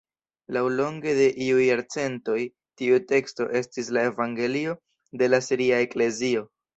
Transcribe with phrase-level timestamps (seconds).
[0.55, 2.37] Laŭlonge de iuj jarcentoj
[2.81, 4.73] tiu teksto estis la evangelio
[5.23, 6.43] de la siria eklezio.